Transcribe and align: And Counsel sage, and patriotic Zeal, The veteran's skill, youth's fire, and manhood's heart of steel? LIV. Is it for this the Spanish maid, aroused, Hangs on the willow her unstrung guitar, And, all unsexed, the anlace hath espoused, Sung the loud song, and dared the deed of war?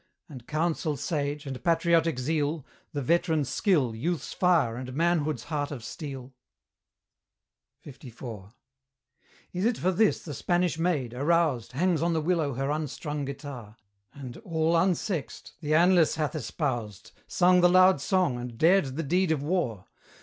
And 0.27 0.47
Counsel 0.47 0.97
sage, 0.97 1.45
and 1.45 1.63
patriotic 1.63 2.17
Zeal, 2.17 2.65
The 2.91 3.03
veteran's 3.03 3.49
skill, 3.49 3.93
youth's 3.93 4.33
fire, 4.33 4.75
and 4.75 4.95
manhood's 4.95 5.43
heart 5.43 5.69
of 5.69 5.83
steel? 5.83 6.33
LIV. 7.85 8.51
Is 9.53 9.63
it 9.65 9.77
for 9.77 9.91
this 9.91 10.23
the 10.23 10.33
Spanish 10.33 10.79
maid, 10.79 11.13
aroused, 11.13 11.73
Hangs 11.73 12.01
on 12.01 12.13
the 12.13 12.19
willow 12.21 12.55
her 12.55 12.71
unstrung 12.71 13.25
guitar, 13.25 13.75
And, 14.11 14.37
all 14.37 14.75
unsexed, 14.75 15.53
the 15.61 15.75
anlace 15.75 16.15
hath 16.15 16.33
espoused, 16.33 17.11
Sung 17.27 17.61
the 17.61 17.69
loud 17.69 18.01
song, 18.01 18.39
and 18.39 18.57
dared 18.57 18.85
the 18.95 19.03
deed 19.03 19.31
of 19.31 19.43
war? 19.43 19.85